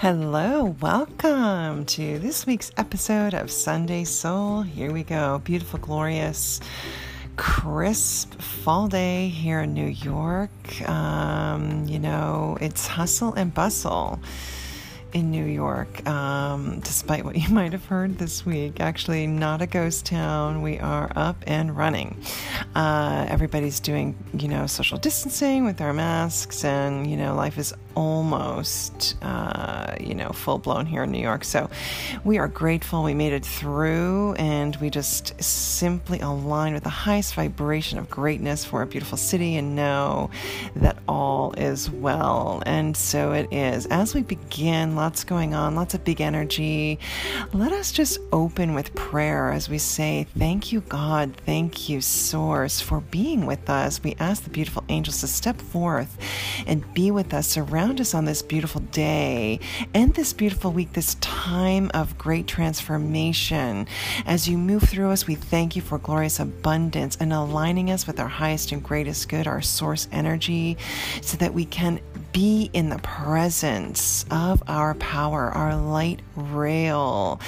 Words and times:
Hello, 0.00 0.76
welcome 0.80 1.84
to 1.86 2.20
this 2.20 2.46
week's 2.46 2.70
episode 2.76 3.34
of 3.34 3.50
Sunday 3.50 4.04
Soul. 4.04 4.62
Here 4.62 4.92
we 4.92 5.02
go. 5.02 5.40
Beautiful, 5.42 5.80
glorious, 5.80 6.60
crisp 7.34 8.40
fall 8.40 8.86
day 8.86 9.26
here 9.26 9.58
in 9.58 9.74
New 9.74 9.88
York. 9.88 10.88
Um, 10.88 11.84
you 11.88 11.98
know, 11.98 12.56
it's 12.60 12.86
hustle 12.86 13.34
and 13.34 13.52
bustle 13.52 14.20
in 15.12 15.30
New 15.30 15.44
York, 15.44 16.06
um, 16.06 16.78
despite 16.80 17.24
what 17.24 17.36
you 17.48 17.52
might 17.52 17.72
have 17.72 17.86
heard 17.86 18.18
this 18.18 18.46
week. 18.46 18.80
Actually, 18.80 19.26
not 19.26 19.62
a 19.62 19.66
ghost 19.66 20.06
town. 20.06 20.62
We 20.62 20.78
are 20.78 21.10
up 21.16 21.42
and 21.46 21.76
running. 21.76 22.16
Uh, 22.74 23.26
everybody's 23.28 23.80
doing, 23.80 24.16
you 24.32 24.46
know, 24.46 24.66
social 24.68 24.98
distancing 24.98 25.64
with 25.64 25.76
their 25.76 25.92
masks, 25.92 26.64
and, 26.64 27.10
you 27.10 27.16
know, 27.16 27.34
life 27.34 27.58
is 27.58 27.74
almost, 27.98 29.16
uh, 29.22 29.96
you 29.98 30.14
know, 30.14 30.28
full 30.28 30.56
blown 30.56 30.86
here 30.86 31.02
in 31.02 31.10
New 31.10 31.20
York. 31.20 31.42
So 31.42 31.68
we 32.22 32.38
are 32.38 32.46
grateful 32.46 33.02
we 33.02 33.12
made 33.12 33.32
it 33.32 33.44
through, 33.44 34.34
and 34.34 34.76
we 34.76 34.88
just 34.88 35.42
simply 35.42 36.20
align 36.20 36.74
with 36.74 36.84
the 36.84 36.90
highest 36.90 37.34
vibration 37.34 37.98
of 37.98 38.08
greatness 38.08 38.64
for 38.64 38.82
a 38.82 38.86
beautiful 38.86 39.18
city 39.18 39.56
and 39.56 39.74
know 39.74 40.30
that 40.76 40.96
all 41.08 41.54
is 41.54 41.90
well. 41.90 42.62
And 42.66 42.96
so 42.96 43.32
it 43.32 43.52
is. 43.52 43.86
As 43.86 44.14
we 44.14 44.22
begin, 44.22 44.94
lots 44.94 45.24
going 45.24 45.54
on, 45.54 45.74
lots 45.74 45.94
of 45.94 46.04
big 46.04 46.20
energy. 46.20 47.00
Let 47.52 47.72
us 47.72 47.90
just 47.90 48.20
open 48.32 48.74
with 48.74 48.94
prayer 48.94 49.50
as 49.50 49.68
we 49.68 49.78
say, 49.78 50.28
Thank 50.38 50.70
you, 50.70 50.82
God. 50.82 51.34
Thank 51.44 51.88
you, 51.88 52.00
Source, 52.00 52.80
for 52.80 53.00
being 53.00 53.44
with 53.44 53.68
us. 53.68 54.00
We 54.04 54.14
ask 54.20 54.44
the 54.44 54.50
beautiful 54.50 54.84
angels 54.88 55.20
to 55.22 55.26
step 55.26 55.60
forth 55.60 56.16
and 56.68 56.94
be 56.94 57.10
with 57.10 57.34
us, 57.34 57.56
us 57.96 58.14
on 58.14 58.26
this 58.26 58.42
beautiful 58.42 58.82
day 58.92 59.58
and 59.94 60.14
this 60.14 60.32
beautiful 60.32 60.70
week, 60.70 60.92
this 60.92 61.14
time 61.16 61.90
of 61.94 62.16
great 62.18 62.46
transformation. 62.46 63.86
As 64.26 64.48
you 64.48 64.58
move 64.58 64.82
through 64.82 65.10
us, 65.10 65.26
we 65.26 65.34
thank 65.34 65.74
you 65.74 65.82
for 65.82 65.98
glorious 65.98 66.38
abundance 66.38 67.16
and 67.18 67.32
aligning 67.32 67.90
us 67.90 68.06
with 68.06 68.20
our 68.20 68.28
highest 68.28 68.72
and 68.72 68.82
greatest 68.82 69.28
good, 69.28 69.46
our 69.46 69.62
source 69.62 70.06
energy, 70.12 70.76
so 71.22 71.36
that 71.38 71.54
we 71.54 71.64
can 71.64 72.00
be 72.32 72.70
in 72.72 72.88
the 72.88 72.98
presence 72.98 74.24
of 74.30 74.62
our 74.68 74.94
power, 74.94 75.50
our 75.50 75.76
light 75.76 76.20
rail, 76.36 77.40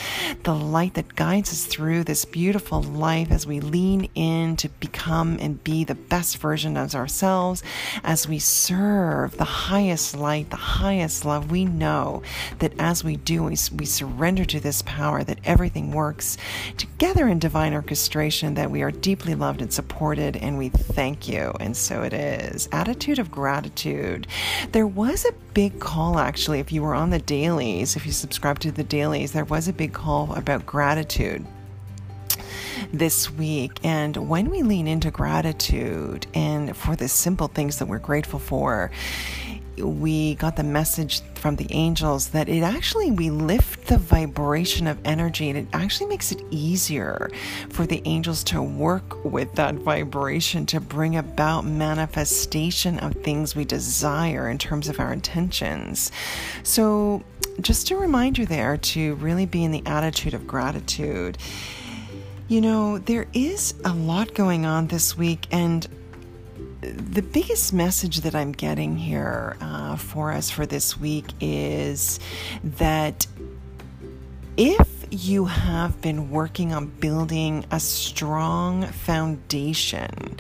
the 0.42 0.54
light 0.54 0.94
that 0.94 1.14
guides 1.14 1.52
us 1.52 1.64
through 1.66 2.04
this 2.04 2.24
beautiful 2.24 2.82
life 2.82 3.30
as 3.30 3.46
we 3.46 3.60
lean 3.60 4.08
in 4.14 4.56
to 4.56 4.68
become 4.68 5.38
and 5.40 5.62
be 5.62 5.84
the 5.84 5.94
best 5.94 6.38
version 6.38 6.76
of 6.76 6.94
ourselves, 6.94 7.62
as 8.02 8.28
we 8.28 8.38
serve 8.38 9.36
the 9.36 9.44
highest 9.44 10.16
light, 10.16 10.50
the 10.50 10.56
highest 10.56 11.24
love. 11.24 11.50
We 11.50 11.64
know 11.64 12.22
that 12.58 12.72
as 12.78 13.04
we 13.04 13.16
do, 13.16 13.44
we, 13.44 13.56
we 13.76 13.84
surrender 13.84 14.44
to 14.46 14.60
this 14.60 14.82
power, 14.82 15.22
that 15.24 15.40
everything 15.44 15.92
works 15.92 16.36
together 16.76 17.28
in 17.28 17.38
divine 17.38 17.74
orchestration, 17.74 18.54
that 18.54 18.70
we 18.70 18.82
are 18.82 18.90
deeply 18.90 19.34
loved 19.34 19.62
and 19.62 19.72
supported, 19.72 20.36
and 20.36 20.58
we 20.58 20.68
thank 20.68 21.28
you. 21.28 21.52
And 21.60 21.76
so 21.76 22.02
it 22.02 22.12
is. 22.12 22.68
Attitude 22.72 23.18
of 23.18 23.30
gratitude. 23.30 24.26
There 24.72 24.79
was 24.86 25.24
a 25.24 25.32
big 25.54 25.80
call, 25.80 26.18
actually, 26.18 26.60
if 26.60 26.72
you 26.72 26.82
were 26.82 26.94
on 26.94 27.10
the 27.10 27.18
dailies, 27.18 27.96
if 27.96 28.06
you 28.06 28.12
subscribe 28.12 28.58
to 28.60 28.72
the 28.72 28.84
dailies, 28.84 29.32
there 29.32 29.44
was 29.44 29.68
a 29.68 29.72
big 29.72 29.92
call 29.92 30.34
about 30.34 30.66
gratitude 30.66 31.44
this 32.92 33.30
week. 33.30 33.78
And 33.84 34.16
when 34.28 34.50
we 34.50 34.62
lean 34.62 34.86
into 34.86 35.10
gratitude 35.10 36.26
and 36.34 36.76
for 36.76 36.96
the 36.96 37.08
simple 37.08 37.48
things 37.48 37.78
that 37.78 37.86
we're 37.86 37.98
grateful 37.98 38.38
for, 38.38 38.90
we 39.78 40.34
got 40.36 40.56
the 40.56 40.62
message 40.62 41.22
from 41.34 41.56
the 41.56 41.66
angels 41.70 42.28
that 42.28 42.48
it 42.48 42.62
actually 42.62 43.10
we 43.10 43.30
lift 43.30 43.86
the 43.86 43.96
vibration 43.96 44.86
of 44.86 44.98
energy 45.04 45.48
and 45.48 45.58
it 45.58 45.66
actually 45.72 46.08
makes 46.08 46.32
it 46.32 46.42
easier 46.50 47.30
for 47.70 47.86
the 47.86 48.02
angels 48.04 48.44
to 48.44 48.62
work 48.62 49.24
with 49.24 49.54
that 49.54 49.74
vibration 49.76 50.66
to 50.66 50.80
bring 50.80 51.16
about 51.16 51.64
manifestation 51.64 52.98
of 52.98 53.14
things 53.14 53.56
we 53.56 53.64
desire 53.64 54.50
in 54.50 54.58
terms 54.58 54.88
of 54.88 55.00
our 55.00 55.12
intentions. 55.12 56.12
So 56.62 57.22
just 57.60 57.90
a 57.90 57.96
reminder 57.96 58.44
there 58.44 58.76
to 58.76 59.14
really 59.16 59.46
be 59.46 59.64
in 59.64 59.70
the 59.70 59.82
attitude 59.86 60.34
of 60.34 60.46
gratitude. 60.46 61.38
You 62.48 62.60
know 62.60 62.98
there 62.98 63.26
is 63.32 63.74
a 63.84 63.94
lot 63.94 64.34
going 64.34 64.66
on 64.66 64.88
this 64.88 65.16
week 65.16 65.46
and 65.50 65.86
the 66.80 67.22
biggest 67.22 67.72
message 67.72 68.18
that 68.20 68.34
I'm 68.34 68.52
getting 68.52 68.96
here 68.96 69.56
uh, 69.60 69.96
for 69.96 70.32
us 70.32 70.50
for 70.50 70.64
this 70.66 70.98
week 70.98 71.26
is 71.40 72.20
that 72.62 73.26
if 74.56 75.06
you 75.10 75.46
have 75.46 76.00
been 76.00 76.30
working 76.30 76.72
on 76.72 76.86
building 76.86 77.64
a 77.70 77.80
strong 77.80 78.84
foundation, 78.86 80.36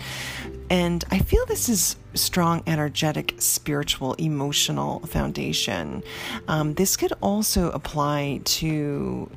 and 0.70 1.04
I 1.10 1.18
feel 1.18 1.44
this 1.46 1.68
is 1.68 1.96
strong, 2.14 2.62
energetic, 2.66 3.34
spiritual, 3.38 4.14
emotional 4.14 5.00
foundation. 5.00 6.02
Um, 6.48 6.74
this 6.74 6.96
could 6.96 7.12
also 7.20 7.70
apply 7.70 8.40
to 8.44 9.28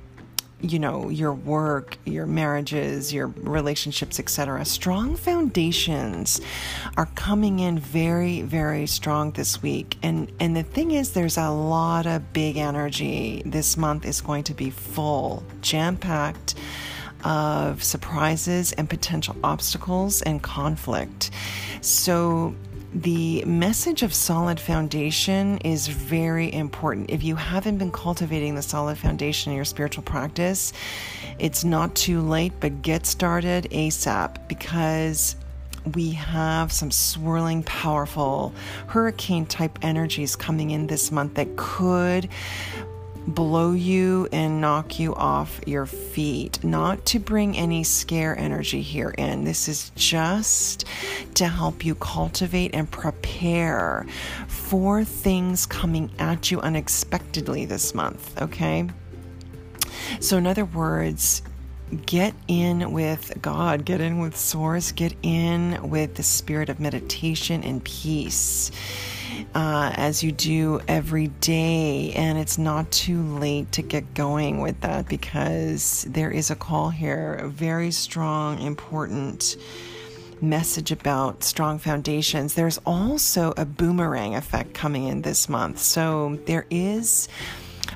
you 0.63 0.79
know 0.79 1.09
your 1.09 1.34
work 1.34 1.97
your 2.06 2.25
marriages 2.25 3.13
your 3.13 3.28
relationships 3.28 4.19
etc 4.19 4.63
strong 4.63 5.16
foundations 5.16 6.41
are 6.97 7.07
coming 7.16 7.59
in 7.59 7.78
very 7.78 8.41
very 8.41 8.88
strong 8.88 9.31
this 9.31 9.62
week. 9.62 9.97
And 10.03 10.31
and 10.40 10.56
the 10.56 10.63
thing 10.63 10.91
is 10.91 11.12
there's 11.12 11.38
a 11.38 11.50
lot 11.50 12.06
of 12.06 12.34
big 12.34 12.57
energy. 12.57 13.41
This 13.46 13.78
month 13.78 14.06
is 14.06 14.22
going 14.22 14.44
to 14.46 14.53
be 14.53 14.69
full 14.69 15.44
jam 15.62 15.97
packed 15.97 16.56
of 17.23 17.84
surprises 17.84 18.73
and 18.73 18.90
potential 18.90 19.35
obstacles 19.44 20.22
and 20.22 20.41
conflict. 20.44 21.31
So 21.81 22.56
the 22.94 23.44
message 23.46 24.04
of 24.04 24.14
solid 24.14 24.59
foundation 24.59 25.58
is 25.59 25.88
very 25.88 26.54
important. 26.54 27.09
If 27.09 27.24
you 27.24 27.36
haven't 27.36 27.78
been 27.78 27.92
cultivating 27.92 28.54
the 28.54 28.62
solid 28.62 29.00
foundation 29.00 29.52
in 29.52 29.56
your 29.56 29.66
spiritual 29.66 30.04
practice, 30.04 30.74
it's 31.40 31.64
not 31.64 31.96
too 31.96 32.22
late, 32.22 32.53
but 32.59 32.84
get 32.84 33.08
started 33.08 33.68
ASAP 33.72 34.48
because 34.48 35.36
we 35.96 36.12
have 36.12 36.72
some 36.72 36.92
swirling, 36.92 37.64
powerful 37.64 38.53
hurricane 38.88 39.48
type 39.48 39.80
energies 39.82 40.36
coming 40.36 40.70
in 40.72 40.88
this 40.88 41.12
month 41.12 41.34
that 41.34 41.56
could 41.58 42.30
blow 43.28 43.72
you 43.72 44.28
and 44.31 44.59
knock 44.59 45.00
you 45.00 45.16
off 45.16 45.59
your 45.66 45.85
feet. 45.85 46.63
Not 46.63 47.06
to 47.07 47.19
bring 47.19 47.57
any 47.57 47.84
scare 47.84 48.38
energy 48.38 48.81
here 48.81 49.11
in. 49.11 49.44
This 49.44 49.67
is 49.67 49.91
just 49.95 50.85
to 51.35 51.47
help 51.47 51.85
you 51.85 51.95
cultivate 51.95 52.75
and 52.75 52.89
prepare 52.89 54.06
for 54.47 55.03
things 55.03 55.66
coming 55.66 56.11
at 56.19 56.51
you 56.51 56.59
unexpectedly 56.61 57.66
this 57.66 57.95
month, 57.95 58.41
okay? 58.41 58.89
So, 60.19 60.38
in 60.38 60.47
other 60.47 60.66
words, 60.66 61.41
get 62.05 62.34
in 62.47 62.91
with 62.91 63.38
God, 63.41 63.85
get 63.85 64.01
in 64.01 64.19
with 64.19 64.35
Source, 64.35 64.91
get 64.91 65.16
in 65.22 65.90
with 65.90 66.16
the 66.16 66.23
spirit 66.23 66.69
of 66.69 66.79
meditation 66.79 67.63
and 67.63 67.84
peace 67.84 68.72
uh, 69.54 69.92
as 69.96 70.24
you 70.24 70.31
do 70.31 70.81
every 70.88 71.28
day. 71.28 72.14
And 72.14 72.38
it's 72.38 72.58
not 72.58 72.92
too 72.92 73.22
late 73.22 73.72
to 73.74 73.81
get 73.81 74.14
going 74.14 74.62
with 74.62 74.80
that 74.81 75.08
because 75.08 76.06
there 76.09 76.31
is 76.31 76.52
a 76.52 76.56
call 76.56 76.90
here, 76.90 77.36
a 77.36 77.48
very 77.48 77.92
strong, 77.92 78.62
important 78.62 79.58
message 80.42 80.92
about 80.92 81.44
strong 81.44 81.80
foundations. 81.80 82.53
There's 82.53 82.80
also 82.86 83.53
a 83.58 83.66
boomerang 83.66 84.35
effect 84.35 84.73
coming 84.73 85.06
in 85.06 85.22
this 85.22 85.47
month. 85.47 85.79
So 85.79 86.40
there 86.46 86.66
is 86.70 87.29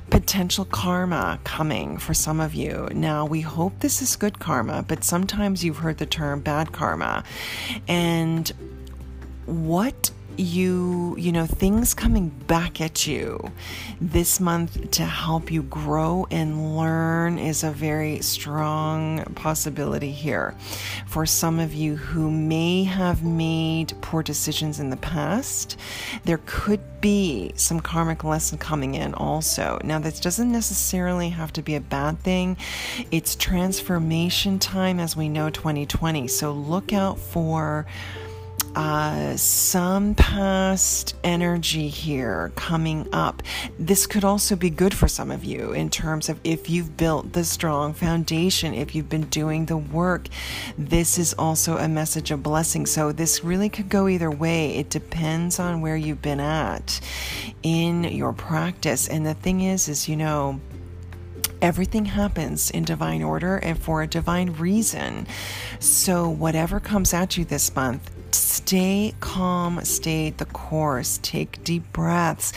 potential 0.09 0.65
karma 0.65 1.39
coming 1.43 1.97
for 1.97 2.13
some 2.13 2.39
of 2.39 2.53
you. 2.53 2.87
Now, 2.93 3.25
we 3.25 3.41
hope 3.41 3.79
this 3.79 4.01
is 4.01 4.15
good 4.15 4.39
karma, 4.39 4.83
but 4.87 5.03
sometimes 5.03 5.63
you've 5.63 5.77
heard 5.77 5.97
the 5.97 6.05
term 6.05 6.39
bad 6.39 6.71
karma. 6.71 7.23
And 7.87 8.51
what 9.45 10.11
you, 10.37 11.15
you 11.17 11.31
know, 11.31 11.45
things 11.45 11.93
coming 11.93 12.29
back 12.29 12.79
at 12.79 13.07
you 13.07 13.51
this 13.99 14.39
month 14.39 14.91
to 14.91 15.03
help 15.03 15.51
you 15.51 15.63
grow 15.63 16.27
and 16.31 16.77
learn 16.77 17.39
is 17.39 17.63
a 17.63 17.71
very 17.71 18.21
strong 18.21 19.23
possibility 19.35 20.11
here. 20.11 20.55
For 21.07 21.25
some 21.25 21.59
of 21.59 21.73
you 21.73 21.95
who 21.95 22.29
may 22.29 22.83
have 22.83 23.23
made 23.23 23.93
poor 24.01 24.23
decisions 24.23 24.79
in 24.79 24.89
the 24.89 24.97
past, 24.97 25.77
there 26.25 26.39
could 26.45 26.81
be 27.01 27.51
some 27.55 27.79
karmic 27.79 28.23
lesson 28.23 28.57
coming 28.57 28.95
in 28.95 29.13
also. 29.13 29.79
Now, 29.83 29.99
this 29.99 30.19
doesn't 30.19 30.51
necessarily 30.51 31.29
have 31.29 31.53
to 31.53 31.61
be 31.61 31.75
a 31.75 31.81
bad 31.81 32.19
thing, 32.19 32.57
it's 33.11 33.35
transformation 33.35 34.59
time 34.59 34.99
as 34.99 35.15
we 35.15 35.29
know 35.29 35.49
2020. 35.49 36.27
So 36.27 36.51
look 36.51 36.93
out 36.93 37.19
for 37.19 37.85
uh, 38.75 39.35
some 39.35 40.15
past 40.15 41.15
energy 41.23 41.87
here 41.87 42.51
coming 42.55 43.07
up. 43.13 43.43
This 43.79 44.05
could 44.07 44.23
also 44.23 44.55
be 44.55 44.69
good 44.69 44.93
for 44.93 45.07
some 45.07 45.31
of 45.31 45.43
you 45.43 45.73
in 45.73 45.89
terms 45.89 46.29
of 46.29 46.39
if 46.43 46.69
you've 46.69 46.97
built 46.97 47.33
the 47.33 47.43
strong 47.43 47.93
foundation, 47.93 48.73
if 48.73 48.95
you've 48.95 49.09
been 49.09 49.29
doing 49.29 49.65
the 49.65 49.77
work. 49.77 50.27
This 50.77 51.17
is 51.17 51.33
also 51.33 51.77
a 51.77 51.87
message 51.87 52.31
of 52.31 52.43
blessing. 52.43 52.85
So 52.85 53.11
this 53.11 53.43
really 53.43 53.69
could 53.69 53.89
go 53.89 54.07
either 54.07 54.31
way. 54.31 54.75
It 54.75 54.89
depends 54.89 55.59
on 55.59 55.81
where 55.81 55.97
you've 55.97 56.21
been 56.21 56.39
at 56.39 56.99
in 57.63 58.03
your 58.03 58.33
practice. 58.33 59.07
And 59.07 59.25
the 59.25 59.33
thing 59.33 59.61
is, 59.61 59.89
is 59.89 60.07
you 60.07 60.15
know, 60.15 60.59
everything 61.61 62.05
happens 62.05 62.69
in 62.71 62.83
divine 62.83 63.23
order 63.23 63.57
and 63.57 63.79
for 63.79 64.01
a 64.01 64.07
divine 64.07 64.53
reason. 64.53 65.27
So, 65.79 66.29
whatever 66.29 66.79
comes 66.79 67.13
at 67.13 67.37
you 67.37 67.45
this 67.45 67.75
month, 67.75 68.11
Stay 68.57 69.13
calm, 69.19 69.79
stay 69.85 70.31
the 70.31 70.45
course, 70.45 71.19
take 71.21 71.63
deep 71.63 71.93
breaths, 71.93 72.53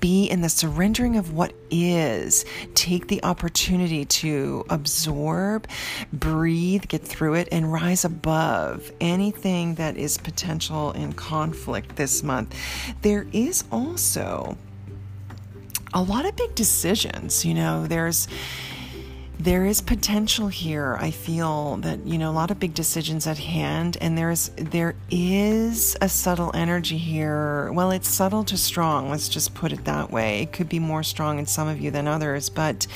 be 0.00 0.24
in 0.24 0.40
the 0.40 0.48
surrendering 0.48 1.16
of 1.16 1.34
what 1.34 1.52
is. 1.70 2.46
Take 2.74 3.08
the 3.08 3.22
opportunity 3.22 4.06
to 4.06 4.64
absorb, 4.70 5.68
breathe, 6.10 6.88
get 6.88 7.06
through 7.06 7.34
it, 7.34 7.48
and 7.52 7.70
rise 7.70 8.02
above 8.06 8.90
anything 8.98 9.74
that 9.74 9.98
is 9.98 10.16
potential 10.16 10.92
in 10.92 11.12
conflict 11.12 11.96
this 11.96 12.22
month. 12.22 12.56
There 13.02 13.26
is 13.34 13.62
also 13.70 14.56
a 15.92 16.02
lot 16.02 16.24
of 16.24 16.34
big 16.34 16.54
decisions. 16.54 17.44
You 17.44 17.52
know, 17.52 17.86
there's 17.86 18.26
there 19.42 19.66
is 19.66 19.80
potential 19.80 20.46
here. 20.46 20.96
I 21.00 21.10
feel 21.10 21.76
that 21.78 22.06
you 22.06 22.16
know 22.16 22.30
a 22.30 22.32
lot 22.32 22.52
of 22.52 22.60
big 22.60 22.74
decisions 22.74 23.26
at 23.26 23.38
hand, 23.38 23.98
and 24.00 24.16
there's 24.16 24.50
there 24.50 24.94
is 25.10 25.96
a 26.00 26.08
subtle 26.08 26.52
energy 26.54 26.96
here. 26.96 27.72
Well, 27.72 27.90
it's 27.90 28.08
subtle 28.08 28.44
to 28.44 28.56
strong. 28.56 29.10
Let's 29.10 29.28
just 29.28 29.52
put 29.54 29.72
it 29.72 29.84
that 29.84 30.12
way. 30.12 30.42
It 30.42 30.52
could 30.52 30.68
be 30.68 30.78
more 30.78 31.02
strong 31.02 31.40
in 31.40 31.46
some 31.46 31.66
of 31.66 31.80
you 31.80 31.90
than 31.90 32.06
others, 32.06 32.50
but 32.50 32.86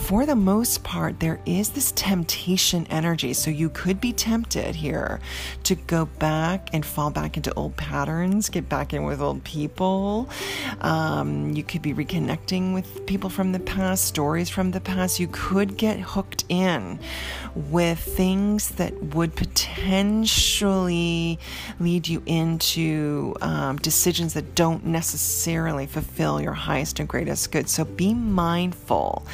for 0.00 0.26
the 0.26 0.34
most 0.34 0.82
part, 0.82 1.20
there 1.20 1.38
is 1.46 1.70
this 1.70 1.92
temptation 1.92 2.86
energy. 2.90 3.32
So 3.32 3.50
you 3.50 3.68
could 3.68 4.00
be 4.00 4.12
tempted 4.12 4.74
here 4.74 5.20
to 5.62 5.76
go 5.76 6.06
back 6.06 6.70
and 6.72 6.84
fall 6.84 7.10
back 7.10 7.36
into 7.36 7.54
old 7.54 7.76
patterns, 7.76 8.48
get 8.48 8.68
back 8.68 8.92
in 8.92 9.04
with 9.04 9.20
old 9.20 9.44
people. 9.44 10.28
Um, 10.80 11.52
you 11.52 11.62
could 11.62 11.82
be 11.82 11.94
reconnecting 11.94 12.74
with 12.74 13.06
people 13.06 13.30
from 13.30 13.52
the 13.52 13.60
past, 13.60 14.04
stories 14.04 14.48
from 14.48 14.72
the 14.72 14.80
past. 14.80 15.20
You 15.20 15.28
could 15.30 15.76
get 15.76 16.00
hooked 16.00 16.44
in 16.48 16.98
with 17.54 18.00
things 18.00 18.70
that 18.70 19.00
would 19.14 19.36
potentially 19.36 21.38
lead 21.78 22.08
you 22.08 22.22
into 22.26 23.36
um, 23.42 23.76
decisions 23.76 24.34
that 24.34 24.54
don't 24.54 24.86
necessarily 24.86 25.86
fulfill 25.86 26.40
your 26.40 26.54
highest 26.54 26.98
and 26.98 27.08
greatest 27.08 27.52
good. 27.52 27.68
So 27.68 27.84
be 27.84 28.14
mindful 28.14 29.26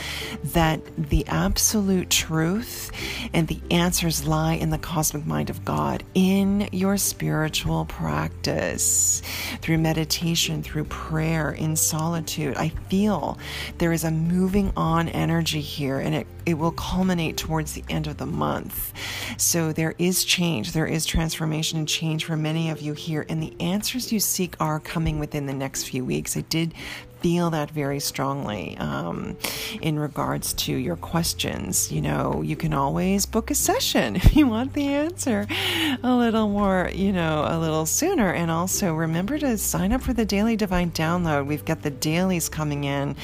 that 0.56 0.80
the 0.96 1.26
absolute 1.26 2.08
truth 2.08 2.90
and 3.34 3.46
the 3.46 3.60
answers 3.70 4.26
lie 4.26 4.54
in 4.54 4.70
the 4.70 4.78
cosmic 4.78 5.26
mind 5.26 5.50
of 5.50 5.62
God 5.66 6.02
in 6.14 6.66
your 6.72 6.96
spiritual 6.96 7.84
practice 7.84 9.20
through 9.60 9.76
meditation, 9.76 10.62
through 10.62 10.84
prayer, 10.84 11.52
in 11.52 11.76
solitude. 11.76 12.56
I 12.56 12.70
feel 12.88 13.38
there 13.76 13.92
is 13.92 14.04
a 14.04 14.10
moving 14.10 14.72
on 14.78 15.10
energy 15.10 15.60
here 15.60 15.98
and 15.98 16.14
it, 16.14 16.26
it 16.46 16.54
will 16.54 16.72
culminate 16.72 17.36
towards 17.36 17.74
the 17.74 17.84
end 17.90 18.06
of 18.06 18.16
the 18.16 18.24
month. 18.24 18.94
So 19.36 19.74
there 19.74 19.94
is 19.98 20.24
change, 20.24 20.72
there 20.72 20.86
is 20.86 21.04
transformation 21.04 21.80
and 21.80 21.86
change 21.86 22.24
for 22.24 22.36
many 22.36 22.70
of 22.70 22.80
you 22.80 22.94
here, 22.94 23.26
and 23.28 23.42
the 23.42 23.54
answers 23.60 24.10
you 24.10 24.20
seek 24.20 24.56
are 24.58 24.80
coming 24.80 25.18
within 25.18 25.44
the 25.44 25.52
next 25.52 25.84
few 25.84 26.02
weeks. 26.02 26.34
I 26.34 26.40
did 26.40 26.72
feel 27.26 27.50
that 27.50 27.68
very 27.72 27.98
strongly 27.98 28.76
um, 28.78 29.36
in 29.82 29.98
regards 29.98 30.52
to 30.52 30.72
your 30.72 30.94
questions. 30.94 31.90
You 31.90 32.00
know, 32.00 32.40
you 32.40 32.54
can 32.54 32.72
always 32.72 33.26
book 33.26 33.50
a 33.50 33.54
session 33.56 34.14
if 34.22 34.36
you 34.36 34.46
want 34.46 34.74
the 34.74 34.86
answer 34.86 35.44
a 36.04 36.14
little 36.14 36.48
more, 36.48 36.88
you 36.94 37.10
know, 37.10 37.44
a 37.48 37.58
little 37.58 37.84
sooner. 37.84 38.32
And 38.32 38.48
also 38.48 38.94
remember 38.94 39.38
to 39.38 39.58
sign 39.58 39.92
up 39.92 40.02
for 40.02 40.12
the 40.12 40.24
daily 40.24 40.54
divine 40.54 40.92
download. 40.92 41.46
We've 41.46 41.64
got 41.64 41.82
the 41.82 41.90
dailies 41.90 42.48
coming 42.48 42.84
in. 42.84 43.16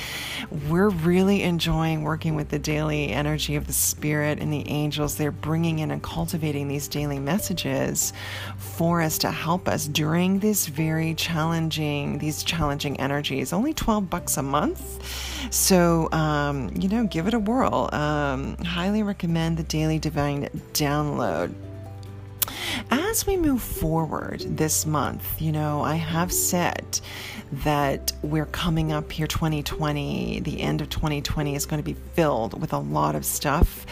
We're 0.69 0.88
really 0.88 1.44
enjoying 1.44 2.02
working 2.02 2.34
with 2.34 2.48
the 2.48 2.58
daily 2.58 3.10
energy 3.10 3.55
of 3.55 3.69
the 3.69 3.72
spirit 3.72 4.40
and 4.40 4.52
the 4.52 4.69
angels. 4.69 5.14
They're 5.14 5.31
bringing 5.31 5.78
in 5.78 5.93
and 5.93 6.02
cultivating 6.02 6.66
these 6.66 6.88
daily 6.88 7.20
messages 7.20 8.12
for 8.56 9.00
us 9.00 9.16
to 9.19 9.31
help 9.31 9.69
us 9.69 9.87
during 9.87 10.40
this 10.40 10.66
very 10.66 11.14
challenging, 11.14 12.19
these 12.19 12.43
challenging 12.43 12.98
energies. 12.98 13.52
Only 13.52 13.72
12 13.72 13.92
12 13.93 14.09
bucks 14.09 14.39
a 14.39 14.43
month. 14.43 15.53
So, 15.53 16.11
um, 16.12 16.71
you 16.75 16.89
know, 16.89 17.05
give 17.05 17.27
it 17.27 17.35
a 17.35 17.39
whirl. 17.39 17.91
Um, 17.93 18.56
highly 18.65 19.03
recommend 19.03 19.59
the 19.59 19.65
Daily 19.65 19.99
Divine 19.99 20.49
download. 20.73 21.53
As 22.91 23.27
we 23.27 23.37
move 23.37 23.61
forward 23.62 24.41
this 24.49 24.87
month, 24.87 25.43
you 25.43 25.53
know, 25.53 25.83
I 25.83 25.97
have 25.97 26.33
said 26.33 27.00
that 27.52 28.12
we're 28.22 28.46
coming 28.46 28.93
up 28.93 29.12
here 29.12 29.26
2020, 29.26 30.40
the 30.40 30.60
end 30.60 30.81
of 30.81 30.88
2020 30.88 31.54
is 31.54 31.66
going 31.66 31.78
to 31.78 31.84
be 31.84 31.96
filled 32.14 32.58
with 32.58 32.72
a 32.72 32.78
lot 32.78 33.14
of 33.14 33.26
stuff 33.26 33.84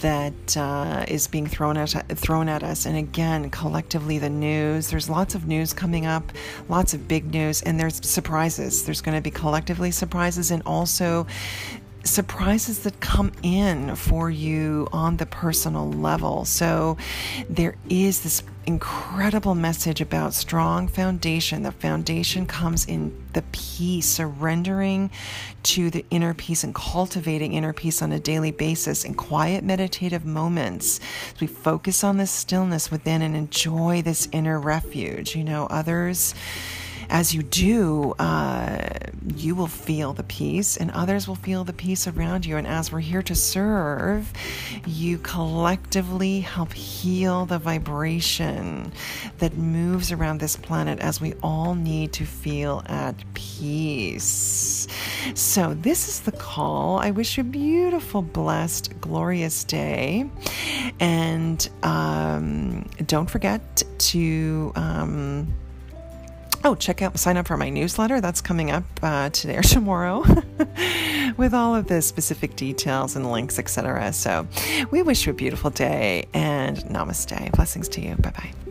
that 0.00 0.56
uh, 0.56 1.04
is 1.08 1.26
being 1.26 1.46
thrown 1.46 1.76
at 1.76 1.90
thrown 2.16 2.48
at 2.48 2.62
us. 2.62 2.86
And 2.86 2.96
again, 2.96 3.50
collectively, 3.50 4.18
the 4.18 4.28
news. 4.28 4.90
There's 4.90 5.08
lots 5.08 5.34
of 5.34 5.46
news 5.46 5.72
coming 5.72 6.06
up, 6.06 6.32
lots 6.68 6.92
of 6.94 7.08
big 7.08 7.32
news, 7.32 7.62
and 7.62 7.80
there's 7.80 8.06
surprises. 8.06 8.84
There's 8.84 9.00
going 9.00 9.16
to 9.16 9.22
be 9.22 9.30
collectively 9.30 9.90
surprises, 9.90 10.50
and 10.50 10.62
also 10.66 11.26
surprises 12.08 12.80
that 12.80 13.00
come 13.00 13.32
in 13.42 13.94
for 13.96 14.30
you 14.30 14.88
on 14.92 15.16
the 15.16 15.26
personal 15.26 15.90
level. 15.90 16.44
So 16.44 16.96
there 17.48 17.76
is 17.88 18.22
this 18.22 18.42
incredible 18.66 19.54
message 19.54 20.00
about 20.00 20.34
strong 20.34 20.88
foundation. 20.88 21.62
The 21.62 21.72
foundation 21.72 22.44
comes 22.46 22.84
in 22.84 23.26
the 23.32 23.42
peace, 23.52 24.06
surrendering 24.06 25.10
to 25.62 25.88
the 25.88 26.04
inner 26.10 26.34
peace 26.34 26.64
and 26.64 26.74
cultivating 26.74 27.54
inner 27.54 27.72
peace 27.72 28.02
on 28.02 28.12
a 28.12 28.20
daily 28.20 28.50
basis 28.50 29.04
in 29.04 29.14
quiet 29.14 29.64
meditative 29.64 30.26
moments. 30.26 31.00
We 31.40 31.46
focus 31.46 32.04
on 32.04 32.18
the 32.18 32.26
stillness 32.26 32.90
within 32.90 33.22
and 33.22 33.34
enjoy 33.34 34.02
this 34.02 34.28
inner 34.32 34.60
refuge. 34.60 35.34
You 35.34 35.44
know, 35.44 35.66
others 35.70 36.34
as 37.10 37.34
you 37.34 37.42
do, 37.42 38.12
uh, 38.18 38.88
you 39.34 39.54
will 39.54 39.66
feel 39.66 40.12
the 40.12 40.22
peace, 40.24 40.76
and 40.76 40.90
others 40.90 41.26
will 41.26 41.36
feel 41.36 41.64
the 41.64 41.72
peace 41.72 42.06
around 42.06 42.44
you. 42.44 42.56
And 42.56 42.66
as 42.66 42.92
we're 42.92 43.00
here 43.00 43.22
to 43.22 43.34
serve, 43.34 44.30
you 44.86 45.18
collectively 45.18 46.40
help 46.40 46.72
heal 46.72 47.46
the 47.46 47.58
vibration 47.58 48.92
that 49.38 49.56
moves 49.56 50.12
around 50.12 50.40
this 50.40 50.56
planet 50.56 50.98
as 51.00 51.20
we 51.20 51.34
all 51.42 51.74
need 51.74 52.12
to 52.14 52.26
feel 52.26 52.82
at 52.86 53.14
peace. 53.34 54.86
So, 55.34 55.74
this 55.74 56.08
is 56.08 56.20
the 56.20 56.32
call. 56.32 56.98
I 56.98 57.10
wish 57.10 57.38
you 57.38 57.40
a 57.42 57.44
beautiful, 57.44 58.22
blessed, 58.22 59.00
glorious 59.00 59.64
day. 59.64 60.28
And 61.00 61.68
um, 61.82 62.82
don't 63.06 63.30
forget 63.30 63.82
to. 63.98 64.72
Um, 64.76 65.54
Oh, 66.64 66.74
check 66.74 67.02
out, 67.02 67.18
sign 67.18 67.36
up 67.36 67.46
for 67.46 67.56
my 67.56 67.70
newsletter. 67.70 68.20
That's 68.20 68.40
coming 68.40 68.70
up 68.70 68.84
uh, 69.02 69.30
today 69.30 69.56
or 69.56 69.62
tomorrow 69.62 70.24
with 71.36 71.54
all 71.54 71.74
of 71.74 71.86
the 71.86 72.02
specific 72.02 72.56
details 72.56 73.16
and 73.16 73.30
links, 73.30 73.58
etc. 73.58 74.12
So 74.12 74.46
we 74.90 75.02
wish 75.02 75.26
you 75.26 75.32
a 75.32 75.36
beautiful 75.36 75.70
day 75.70 76.26
and 76.34 76.78
namaste. 76.78 77.52
Blessings 77.52 77.88
to 77.90 78.00
you. 78.00 78.16
Bye 78.16 78.30
bye. 78.30 78.67